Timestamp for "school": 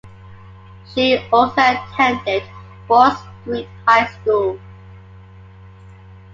4.07-4.59